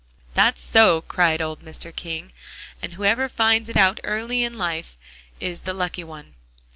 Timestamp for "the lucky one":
5.59-6.33